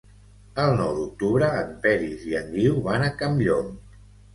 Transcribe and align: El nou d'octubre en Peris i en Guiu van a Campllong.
El 0.63 0.73
nou 0.79 0.89
d'octubre 1.01 1.51
en 1.59 1.71
Peris 1.85 2.27
i 2.33 2.37
en 2.43 2.53
Guiu 2.59 2.85
van 2.91 3.11
a 3.11 3.15
Campllong. 3.25 3.75